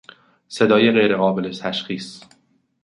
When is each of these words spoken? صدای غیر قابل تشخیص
صدای 0.47 0.91
غیر 0.91 1.17
قابل 1.17 1.51
تشخیص 1.57 2.21